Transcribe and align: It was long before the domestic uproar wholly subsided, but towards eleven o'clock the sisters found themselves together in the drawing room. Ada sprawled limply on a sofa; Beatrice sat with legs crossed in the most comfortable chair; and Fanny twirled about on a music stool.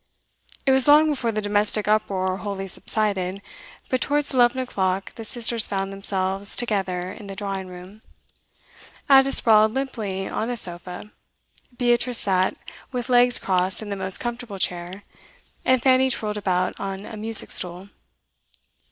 It 0.65 0.71
was 0.71 0.87
long 0.87 1.07
before 1.09 1.31
the 1.31 1.43
domestic 1.43 1.87
uproar 1.87 2.37
wholly 2.37 2.67
subsided, 2.67 3.39
but 3.87 4.01
towards 4.01 4.33
eleven 4.33 4.57
o'clock 4.57 5.13
the 5.13 5.23
sisters 5.23 5.67
found 5.67 5.93
themselves 5.93 6.55
together 6.55 7.11
in 7.11 7.27
the 7.27 7.35
drawing 7.35 7.67
room. 7.67 8.01
Ada 9.11 9.31
sprawled 9.31 9.73
limply 9.73 10.27
on 10.27 10.49
a 10.49 10.57
sofa; 10.57 11.11
Beatrice 11.77 12.17
sat 12.17 12.57
with 12.91 13.09
legs 13.09 13.37
crossed 13.37 13.83
in 13.83 13.89
the 13.89 13.95
most 13.95 14.19
comfortable 14.19 14.57
chair; 14.57 15.03
and 15.63 15.83
Fanny 15.83 16.09
twirled 16.09 16.35
about 16.37 16.79
on 16.79 17.05
a 17.05 17.15
music 17.15 17.51
stool. 17.51 17.89